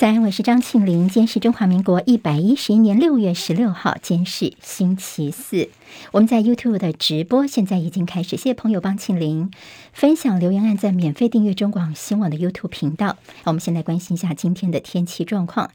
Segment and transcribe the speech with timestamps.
[0.00, 1.10] 早安，我是张庆玲。
[1.10, 5.68] 今天是中华民国一百一十一年六月十六号，今天是星期四。
[6.12, 9.50] 我们在 YouTube 的直播现在已经开始，谢谢朋友帮庆玲
[9.92, 13.18] 分享留言，按赞免费订阅中广新闻网的 YouTube 频道。
[13.44, 15.70] 我们先来关心一下今天的天气状况。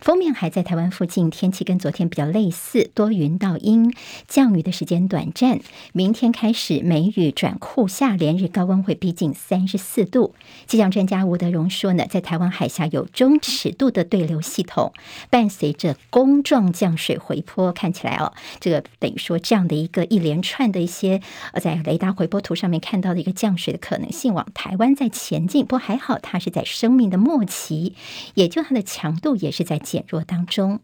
[0.00, 3.92] 封面还在台湾附近，天气跟昨天比较类似，多云到阴，
[4.28, 5.58] 降雨的时间短暂。
[5.92, 10.36] 明天开始梅雨转酷夏，连日高温会逼近三十四度。
[10.68, 14.92] 气象专家吴德荣说呢，在台湾海峡有中尺尺度的对流系统，
[15.30, 27.94] 伴随着弓状降水回波，看起来哦，这个等于说这样的一个一连串的一些呃，在雷达回波图上面看到的一个降水的可能性往台湾在前进，不过还好它是在生命的末期，
[28.34, 30.80] 也就它的强度也是在减弱当中。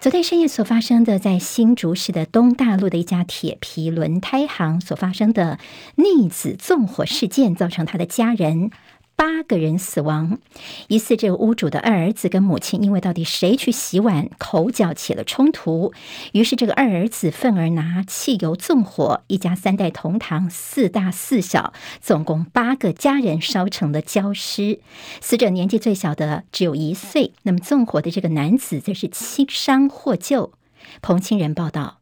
[0.00, 5.58] 昨天深夜所发生的，在新竹市的东大路的一家铁皮轮胎行所发生的
[5.96, 8.70] 逆子纵火事件，造成他的家人。
[9.22, 10.38] 八个人死亡，
[10.88, 15.92] 疑似这个屋主的二儿子跟母亲因为到底谁去洗碗，口角起了冲突，
[16.32, 24.80] 于是这个二儿子愤而拿汽油纵火，一家三代同堂，四大四小，总共八个家人烧成了焦尸。
[25.20, 30.52] 死者年纪最小的只有一岁，那么纵火的这个男子则是轻伤获救。
[31.00, 31.98] 彭清仁报道，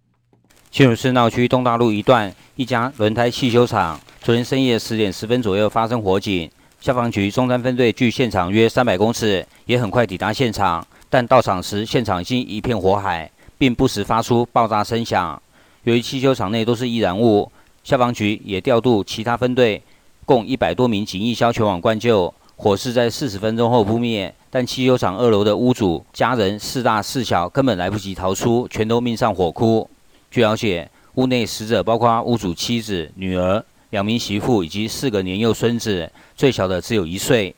[0.70, 6.50] 新竹市闹区东大路一段一家轮胎汽修厂，昨天深夜十点十分左右发生火警。
[6.80, 10.86] 消防局中山分队距现场约三百公尺，也很快抵达现场。
[11.10, 15.40] 但到场时，现场已经一片火海，并不时发出爆炸声响。
[15.84, 17.52] 由于汽修厂内都是易燃物，
[17.84, 19.82] 消防局也调度其他分队，
[20.24, 22.32] 共一百多名警役消全网灌救。
[22.56, 29.88] 火势在四十分钟后扑灭，但汽修厂二楼的屋主家人四大四小根本来不及逃出，全都命丧火窟。
[30.30, 33.62] 据了解，屋内死者包括屋主妻子、女儿。
[33.90, 37.54] 两名媳妇以及四个年幼孙子，最小的只有一岁。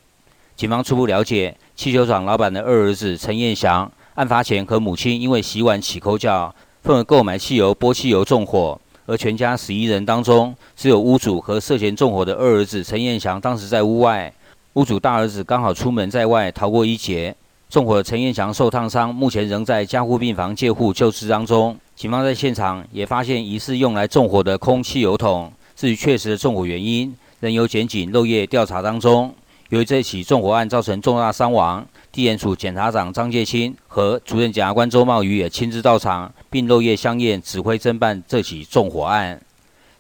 [0.56, 8.80] 警方初步了解，汽修厂老板的二儿子陈彦祥，案发前和母亲因为洗碗起口角，愤而购买汽油泼汽油纵火。
[9.04, 14.32] 而全家十一人当中，只有屋主和涉嫌纵火的二儿子陈彦祥当时在屋外，
[14.74, 17.34] 屋主大儿子刚好出门在外，逃过一劫。
[17.68, 21.76] 纵火的陈彦祥受烫伤，目前仍在加护病房介护救治当中。
[21.96, 25.52] 警方在现场也发现疑似用来纵火的空汽油桶。
[25.82, 29.34] 至于确实的纵火原因，仍由检警漏夜调查当中。
[29.70, 39.42] 由于这起纵火案造成重大伤亡，地检署检察长张介清和主任检察官周茂宇也亲自到场，并漏夜相验，指挥侦办这起纵火案。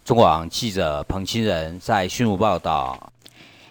[0.04, 3.12] 中网记者彭清仁在新竹报道。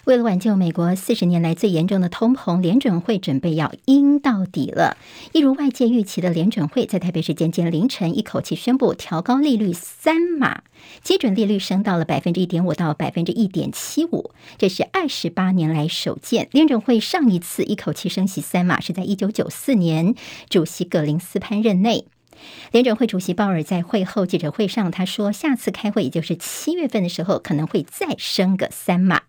[0.05, 4.97] 为了挽救美国四十年来最严重的通膨，联准会准备要鹰到底了。
[5.31, 10.63] 一如外界预期的，联准会在台北时间今天凌晨一口气宣布调高利率三码，
[11.03, 16.47] 基准利率升到了百分之一点五到百分之一点七五，这是二十八年来首见。
[16.51, 20.15] 联准会上一次一口气升息三码是在一九九四年，
[20.49, 22.05] 主席葛林斯潘任内。
[22.71, 29.21] 联准会主席鲍尔在会后记者会上他说，下次开会也就是七月份的时候，可能会再升个三码。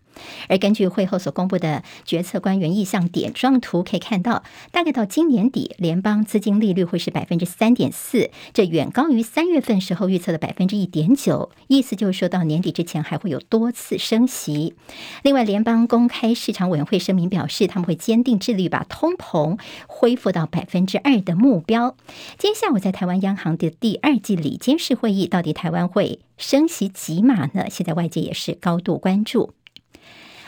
[0.49, 11.51] 而根据会后所公布的决策官员意向点状图，可以看到，大概到今年底，联邦资金利率会是百分之三点四，这远高于三月份时候预测的百分之一点九。
[11.67, 14.75] 意思就是说到年底之前还会有多次升息。
[15.23, 21.95] 另外，联邦公开市场委员会声明表示，他们会坚定致力把通膨恢复到百分之二的目标。
[22.37, 27.65] 今天下午在台湾央行的第二季理监事会议，到底台湾会升息几码呢？
[27.69, 29.53] 现在外界也是高度关注。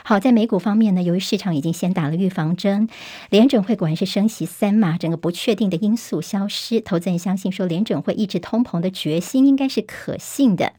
[0.07, 2.87] 好，在美股方面呢，由于市场已经先打了预防针，
[3.31, 10.73] 联准会果然是升息三码，整个不确定的因素消失，投资人相信说联准会抑制通膨的决心应该是可信的。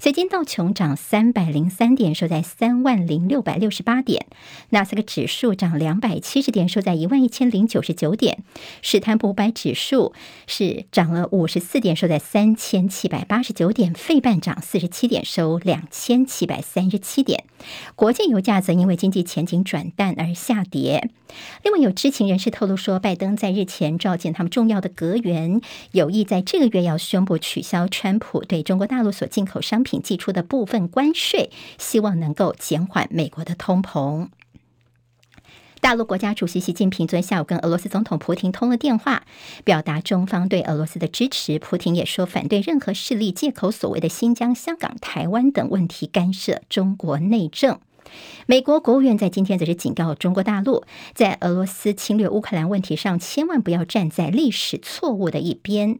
[0.00, 4.24] 所以今天道琼涨三百零三点，收在三万零六百六十八点；
[4.70, 8.38] 纳斯克指数涨两百七十点，收在一万一千零九十九点；
[8.82, 10.12] 史坦普五百指数
[10.48, 17.44] 是涨了五十四点，收在三千七百八十九点；费半涨四十七点，收两千七百三十七点。
[17.94, 21.10] 国际油价则因为经济前景转淡而下跌。
[21.62, 25.60] 另外，有知情人士透露说，拜登在日前召见他们重要的阁员，
[25.92, 34.28] 有意在这个月要宣布取消川普对中国大陆所进口商品寄出的部分关税，希望能够减缓美国的通膨。
[35.80, 39.24] 大陆国家主席习近平昨天下午跟俄罗斯总统普亭通了电话，
[39.64, 41.58] 表达中方对俄罗斯的支持。
[41.58, 47.80] 普亭也说，反对任何势力借口所谓的新疆、香港、台湾等问题干涉中国内政。
[48.46, 50.84] 美国国务院在今天则是警告中国大陆，
[51.14, 55.98] 在俄罗斯侵略乌克兰问题上，千万不要站在历史错误的一边。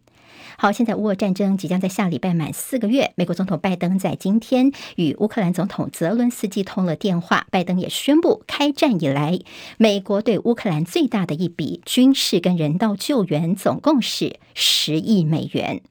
[0.58, 9.38] 好，现在乌俄战争即将在下礼拜满四个月，美国总统拜登在今天与乌克兰总统泽伦斯基通了电话，拜登也宣布开战以来，
[9.78, 15.82] 美国对乌克兰最大的一笔军事跟人道救援，总共是十亿美元。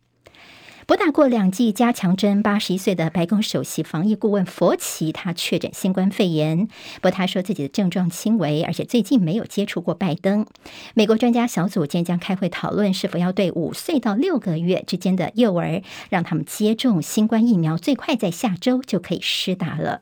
[0.91, 6.67] 不打过两剂加强针，八十一岁的白宫首席防疫顾问佛奇，他确诊新冠肺炎。
[6.95, 10.45] 不过他说自己的症状轻微，而且最近没有接触过拜登。
[10.93, 20.01] 美国专家小组今天将开会讨论是否要对五岁到六个月之间的幼儿让他们接种新冠疫苗，最快在下周就可以施打了。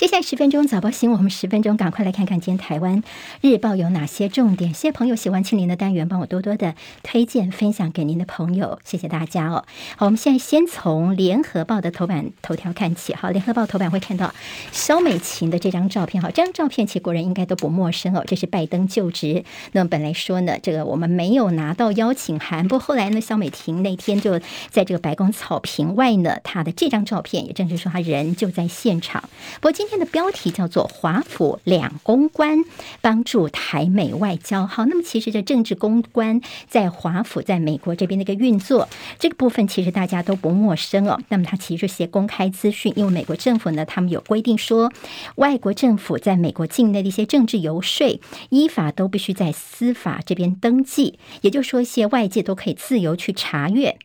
[0.00, 3.02] 接下来十分钟早报新闻，我们十分钟赶快来看看今天台湾
[3.42, 4.72] 日报有哪些重点。
[4.72, 9.66] 谢谢朋友喜欢庆林的单元，帮我多多的推荐分享给您的朋友，谢谢大家哦。
[9.98, 13.12] 好，我们现在先从联合报的头版头条看起。
[13.12, 14.32] 好，联合报头版会看到
[14.72, 16.22] 萧美琴的这张照片。
[16.22, 19.44] 好，这张照片其实国人应该都不陌生哦，这是拜登就职。
[19.72, 24.38] 那么本来说呢，这个我们没有拿到邀请函，不过后来呢，萧美琴那天就
[24.70, 29.28] 在这个白宫草坪外呢，她的这张照片也正是说她人就在现场。
[29.56, 32.60] 不过今今天的标题叫做“华府两公关
[33.00, 34.64] 帮助台美外交”。
[34.70, 38.88] 好，那么其实这政治公关在华府在美国这边的一个运作，
[39.18, 41.18] 这个部分其实大家都不陌生哦。
[41.28, 44.92] 那么它其实是些公开资讯，因为美国政府呢，他们有规定说，
[45.34, 48.20] 外国政府在美国境内的一些政治游说，
[48.50, 53.98] 依法都必须在司法这边登记，也就是说，一些外界都可以自由去查阅。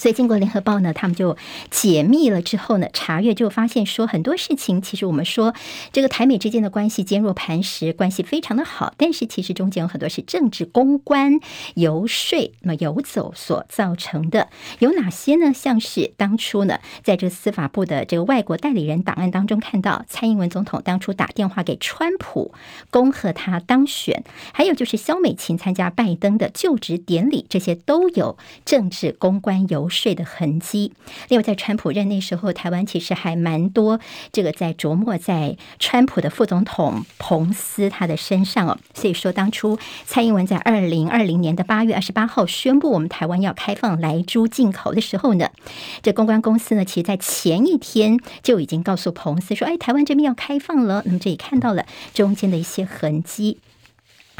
[0.00, 1.36] 所以，经过联合报呢，他们就
[1.70, 5.54] 解密了之后呢，查阅就发现说很多事情，其实我们说
[5.92, 11.38] 这个台美之间的关系坚若磐石，关系非常的好，但是其实中间有很多是政治公关
[11.74, 14.48] 游说那么游走所造成的。
[14.78, 15.52] 有哪些呢？
[15.52, 22.54] 像是当初呢，在这司法部的这个外国代理人档案当中看到，蔡英文总统当初打电话给川普，
[22.90, 24.22] 恭贺他当选；
[24.54, 29.89] 还有就是萧美琴参加拜登的就职典礼，这些都有政治公关游。
[29.90, 30.92] 税的痕迹。
[31.28, 34.00] 另外，在川普任内时候，台湾其实还蛮多
[34.32, 38.78] 这个在琢磨在川普的副总统彭斯他的身上哦。
[38.94, 45.50] 所以说，当初蔡英文在二零二零年的八月二十八号宣布我们台湾要开放莱猪进口的时候呢，
[46.02, 51.84] 这公关公司呢，其实在前一天就已经告诉彭斯说：“哎，台湾这边要开放了。”那么这里看到了
[52.14, 53.58] 中间的一些痕迹。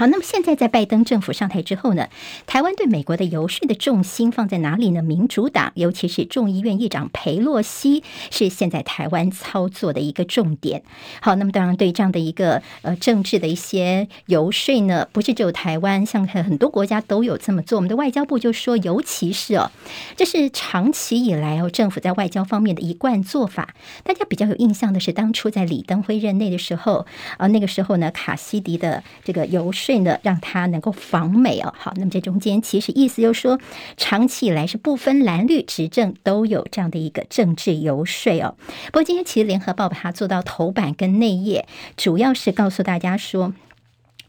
[0.01, 2.09] 好，那么现在在拜登政府上台之后呢，
[2.47, 5.03] 台湾对美国的游说的重心放在哪里呢？
[5.03, 10.83] 民主党，尤其是众议院议长裴洛西，是现在台湾操作的一个重点。
[11.21, 17.77] 好，那么当然对这样的一个呃政治的一些游说呢，不是只有台湾，像很多国家都有这么做。
[17.77, 19.71] 我们的外交部就说，尤其是哦，
[20.17, 23.75] 这是长期以来哦政府在外交方面的一贯做法。
[24.03, 27.05] 大家比较有印象的是，当初在李登辉任内的时候
[27.37, 29.90] 啊，那个时候呢，卡西迪的这个游说。
[29.99, 31.75] 呢，让他能够访美哦。
[31.77, 33.59] 好，那么这中间其实意思就是说，
[33.97, 38.55] 长期以来是不分蓝绿执政都有这样的一个政治游说哦。
[38.87, 41.67] 不过今天其实联合报把它做到头版跟内页，
[41.97, 43.53] 主要是告诉大家说，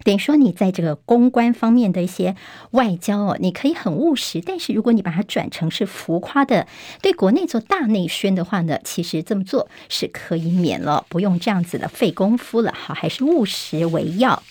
[0.04, 2.36] 等于说你在这个公关方面的一些
[2.72, 6.66] 外交哦，你可以很务实，但是如果你把它转成是浮夸的，
[7.04, 12.74] 对国内做大内宣的话呢，其实这么做是可以免了，不用这样子的费功夫了。
[12.76, 14.42] 好，还是务实为要。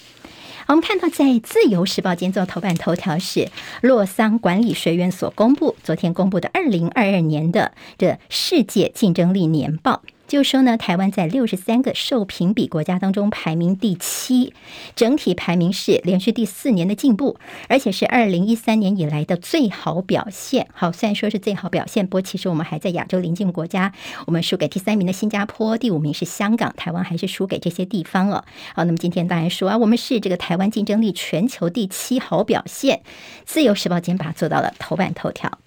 [0.71, 3.49] 我们看到，在《自由时报》今天做头版头条是
[3.81, 10.01] 洛桑管理学院所公布，昨天公布的二零二二年的这世界竞争力年报。
[10.31, 14.55] 就说呢，台湾在六十三个受评比国家当中排名第七，
[14.95, 17.37] 整体排名是连续第四年的进步，
[17.69, 20.69] 而且是二零一三年以来的最好表现。
[20.73, 23.93] 好，虽然说是最好表现，不过其实我们还在亚洲邻近国家，
[24.27, 28.45] 我们输给第三名的新加坡，第五名是香港，台湾还是输给这些地方了。
[28.77, 33.03] 好，那么今天当然说啊，我们是这个台湾竞争力全球第七好表现，
[33.45, 35.59] 自由时报今天把它做到了头版头条。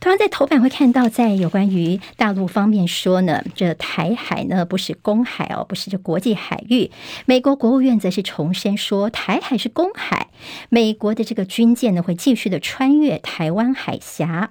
[0.00, 6.90] 同样在头版会看到，在有关于大陆方面说呢，这台海呢不是公海哦，不是这国际海域。
[7.26, 10.28] 美国国务院则是重申说，台海是公海，
[10.70, 14.50] 美国的这个军舰呢会继续的穿越台湾海峡。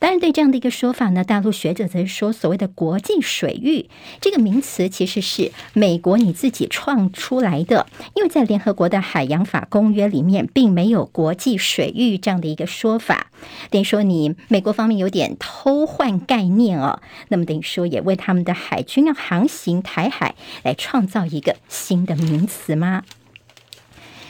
[0.00, 3.88] 当然，对这样的一个说法呢，大陆学者则是说，所谓的国际水域
[4.20, 7.86] 这个名词其实是美国你自己创出来的，
[8.16, 13.28] 因为在联合国的海洋法公约里面，并没有国际水域这样的一个说法。
[13.70, 14.87] 等于说，你美国方。
[14.88, 23.02] 他们有点偷换概念哦，那么等于说也为他们的海军要航行台海来创造一个新的名词吗？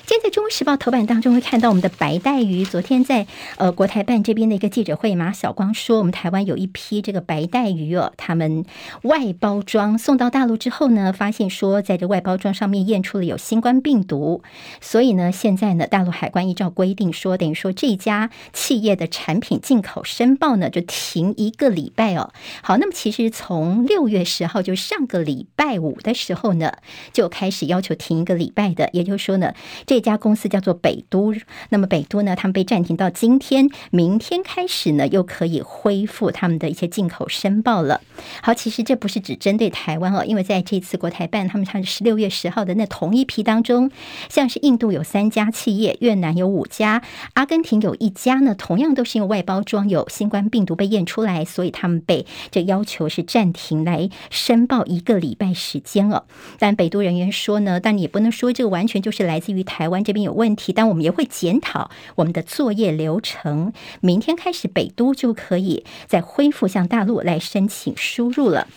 [0.08, 2.64] 现在《中国时报》头版当中会看到我们的白带鱼。
[2.64, 3.26] 昨天在
[3.58, 8.64] 呃国台办这边的一个记者会，马晓光说，我们台湾有一批这个白带鱼哦，他们
[9.02, 14.42] 外包装送到大陆之后呢，发现说在这外包装上面验出了有新冠病毒，
[14.80, 22.32] 所以呢，现在呢，大陆海关依照规定说，等于说这家企业的产品进口申报呢就停一个礼拜哦。
[22.62, 26.72] 好，那么其实从六月十号就上个礼拜五的时候呢，
[27.12, 29.52] 就开始要求停一个礼拜的，也就是说呢，
[29.84, 29.97] 这。
[29.98, 31.34] 这家公司叫做北都，
[31.70, 38.00] 那么北都呢，他们被暂停到今天，明天开始呢，又可以恢复他们的一些进口申报了。
[38.40, 43.90] 好，其实这不是只针对台湾哦，因为在这次国台办他们上十六月十号的那同一批当中，
[44.28, 47.02] 像是印度有三家企业，越南有五家，
[47.34, 56.22] 阿根廷有一家呢，同样都是因为外包装有新冠病毒被验出来，所以他们被这要求是暂停来申报一个礼拜时间哦。
[56.60, 59.87] 但北都人员说呢，但你也不能说这个完全就是来自于台。
[59.88, 63.72] 台湾这边有问题，但我们也会检讨我们的作业流程。
[64.00, 68.68] 明天开始，北都就可以再恢复向大陆来申请输入了。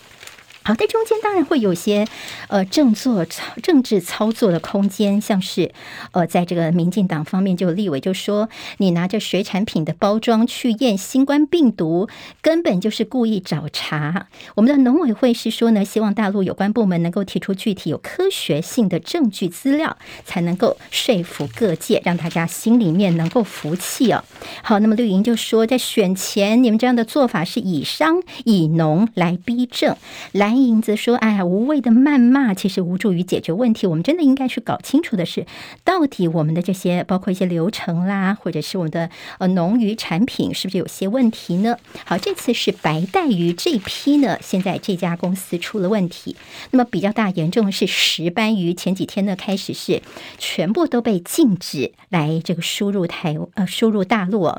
[0.63, 2.07] 好，在中间当然会有些
[2.47, 3.25] 呃政作
[3.63, 5.71] 政治操作的空间，像是
[6.11, 12.07] 呃，在这个民进党方面，就立委就说，你拿着水产品的包装去验新冠病毒，
[12.43, 14.27] 根本就是故意找茬。
[14.53, 24.23] 我们的农委会是说呢，希望大陆有关部门能够提出具体有科学性的证据资料，才能够说服各界，让大家心里面能够服气哦。
[24.61, 29.97] 好，那么绿营就说，在选前你们这样的做法是以商以农来逼政
[30.33, 30.50] 来。
[30.51, 33.87] 蓝银则说：“哎呀，无谓的谩骂其实无助于解决问题。
[33.87, 35.45] 我们真的应该去搞清楚的是，
[35.85, 41.77] 到底我们的这些包括一些流程啦，或者是我们的呃农渔产品是不是有些问题呢？
[42.03, 46.35] 好，这次是白带鱼这批呢，现在这家公司出了问题。
[46.71, 50.01] 那么比较大严重的是石斑鱼，前几天呢开始是
[50.37, 54.51] 全部都被禁止来这个输入台呃输入大陆。”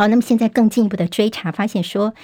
[0.00, 2.14] 好，那么现在更进一步的追查，发现说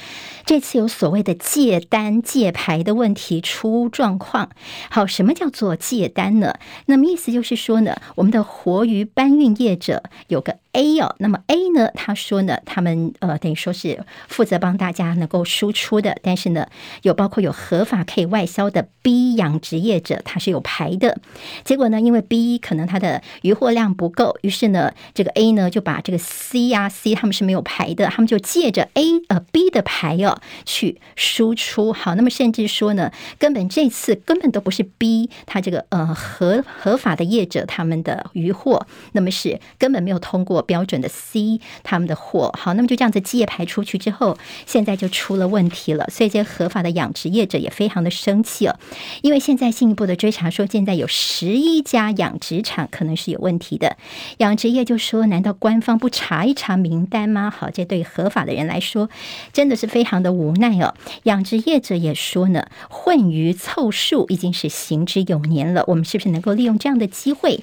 [0.46, 4.48] 这次有所谓的借单借牌的问题出状况。
[4.88, 6.54] 好，什么叫做借单呢？
[6.86, 10.56] 那么意思就是说呢，我们的活鱼搬运业者有个。
[10.76, 11.88] A 哦，那么 A 呢？
[11.94, 16.66] 他说呢，他们呃等于说是负责帮大家能够输出的，但是呢，
[17.00, 21.18] 有包括有合法可以外销的 B 养殖业者，他是有牌的。
[21.64, 31.92] 结果呢，因为 B 可能他的渔获量不够，于是呢，这个 A 呢就把这个 C 呀 C 他们是没有牌的，他们就借着 A 呃 B 的牌哦去输出。
[31.92, 40.56] 好，那么甚至说呢，根本这次根本都不是 B 他这个呃合合法的业者他们的渔获，那么是根本没有通过。
[40.66, 48.76] 标准的 C 他们的货好，那么就这样子借牌出去之后，现在就出了问题了，所以这合法的养殖业者也非常的生气哦，
[49.22, 53.96] 因为现在进一步的追查说，现在有十一家养殖场可能是有问题的，
[54.38, 57.50] 养殖业就说，难道官方不查一查名单吗？
[57.56, 59.08] 好，这对合法的人来说
[59.52, 60.94] 真的是非常的无奈哦。
[61.22, 67.60] 养殖业者也说呢，混鱼凑数已经是行之有年了，我们是不是能够利用这样的机会？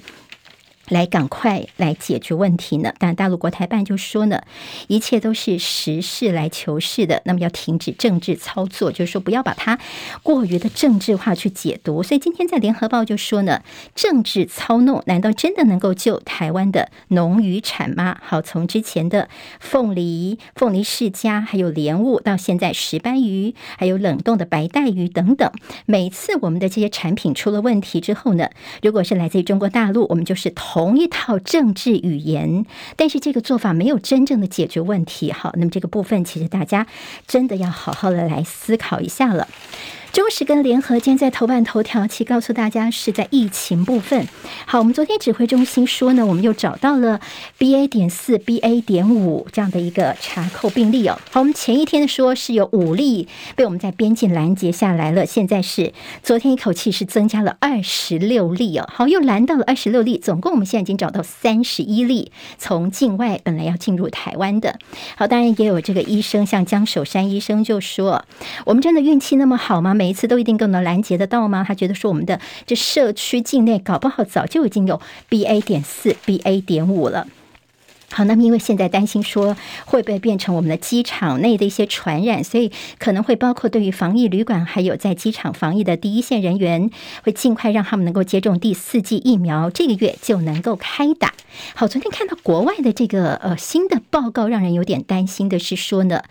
[0.88, 2.92] 来赶快来解决问题呢？
[2.98, 4.42] 但大陆国台办就说呢，
[4.88, 7.22] 一切都是实事来求是的。
[7.24, 9.78] 那么要停止政治操作，就是说不要把它
[10.22, 12.02] 过于的政治化去解读。
[12.02, 13.62] 所以今天在联合报就说呢，
[13.94, 18.18] 政治操弄难道真的能够救台湾的农渔产吗？
[18.22, 19.28] 好，从之前的
[19.60, 25.50] 凤梨、凤梨世家，还有莲雾，到现在石斑鱼，还有冷冻的白带鱼等等，
[25.86, 28.50] 每次我们的这些产品出了问题之后呢，
[28.82, 32.66] 如果是来自于中国大陆，我们就是同一套政治语言，
[32.96, 35.30] 但是这个做法没有真正的解决问题。
[35.30, 36.84] 好，那么这个部分其实大家
[37.28, 39.46] 真的要好好的来思考一下了。
[40.14, 44.28] 中时跟联合今天在头版头条，其告诉大家是在疫情部分。
[44.64, 47.20] 好，我们昨天指挥中心说呢，我们又找到了
[47.58, 51.18] BA 点四、BA 点五这样的一个查扣病例哦。
[51.32, 55.92] 好，我们前一天说是有五例被我们在边境拦截下来了，现在是
[56.22, 58.88] 昨天一口气是增加了二十六例哦。
[58.92, 64.78] 好，又拦到了二十六例，总共我们现在已经找到三十一例从境外本来要进入台湾的。
[65.16, 68.24] 好，当然也有这个医生，像江守山医生就说，
[68.64, 69.92] 我们真的运气那么好吗？
[70.04, 71.64] 每一次都一定更能拦截得到吗？
[71.66, 77.26] 他觉得说我们的这社区境内搞不好早就已经有 BA 点四、BA 点五了。
[78.14, 86.90] 好，那么因为现在担心说会不会变成我们的机场内的一些传染，所以可能会包括对于防疫旅馆，还有在机场防疫的第一线人员，
[87.24, 91.34] 会尽快让他们能够接种第四剂疫苗，这个月就能够开打。
[91.74, 96.22] 好，昨天看到国外的这个呃新的报告，让人有点担心的是说呢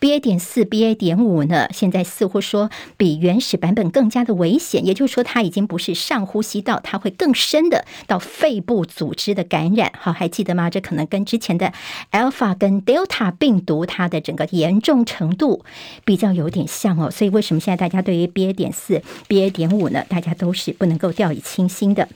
[0.00, 9.92] ，BA 点四、BA 点五呢，现在似乎说比原始版本更加的危险，也就是说它已经不是上呼吸道，它会更深的到肺部组织的感染。
[9.98, 10.70] 好，还记得吗？
[10.70, 11.72] 这可能跟之前的
[12.10, 15.64] Alpha 跟 Delta 病毒，它的整个严重程度
[16.04, 20.04] 比较有点像哦，所以为什么现在大家对于 BA 点四、BA 点五呢？
[20.10, 22.06] 大家都是不能够掉以轻心的。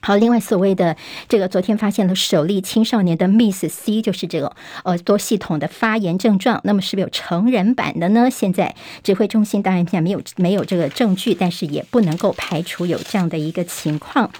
[0.00, 0.96] 好，另外所谓的
[1.28, 6.60] 这个，昨天发现了首例青少年的 Miss C，就是这个呃多系统的发炎症状。
[6.64, 8.28] 那么是不是有成人版的呢？
[8.28, 14.32] 现在指挥中心当然现在没有没有这个证据，但是也不能够排除有这样的一个情况。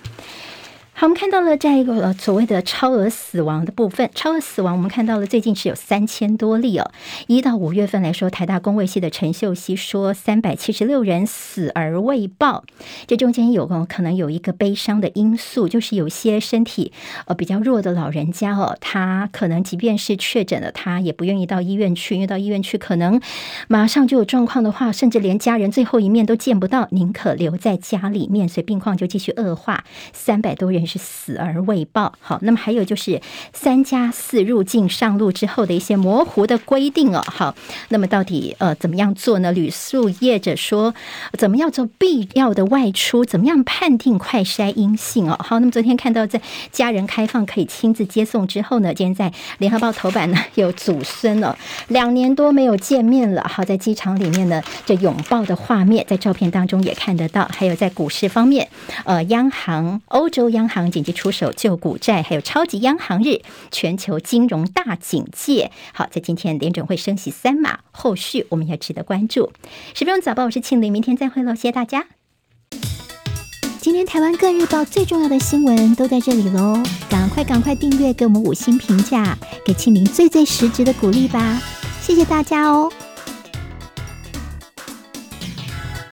[1.02, 4.08] 我们看到了这样一个所谓的超额死亡的部分。
[4.14, 6.92] 超额死亡，我们看到了最近是有三千多例哦。
[7.26, 12.62] 一到五月份来说，台大公卫系的陈秀熙说，三百七十六人死而未报。
[13.08, 16.92] 这中间有个可能有一个悲伤的因素，就是有些身体
[17.26, 23.20] 呃比较弱的老人家哦，他可能即便是确诊了，他也不愿意到医院去，因为到医院去可能
[23.66, 29.82] 马上就有状况的话，甚至连家人最后一面都见不到，宁可留在家里面，所以病况就继续恶化。
[30.12, 30.86] 三百多人。
[30.92, 32.12] 是死而未报。
[32.20, 33.20] 好，那么还有就是
[33.54, 37.22] 三加四入境上路之后的一些模糊的规定哦。
[37.26, 37.54] 好，
[37.88, 39.50] 那么到底呃怎么样做呢？
[39.52, 40.94] 旅宿业者说
[41.38, 43.24] 怎么样做必要的外出？
[43.24, 45.36] 怎么样判定快筛阴性哦？
[45.42, 51.56] 好，那么昨天看到在家人开放可以亲自接送之后呢，今天在联合报头版呢有祖孙了，
[51.88, 53.42] 两年多没有见面了。
[53.48, 57.48] 好，在机场里面呢这拥抱的画面在照片当中也看得到。
[57.52, 58.68] 还有在股市方面，
[59.04, 60.71] 呃，央行欧洲央行。
[60.72, 65.70] 行紧急出手救股债，还有超级央行日，全球金融大警戒。
[65.92, 69.52] 好，在今天联准会升息三码，后续我们要值得关注。
[69.94, 72.06] 十分钟早报，我是庆玲，明天再会喽，谢谢大家。
[73.80, 81.60] 今天台湾各日报最重要的新闻都在这里喽，赶快赶快订阅，给我们五星评价，给庆玲最最实质的鼓励吧，
[82.00, 82.90] 谢谢大家哦。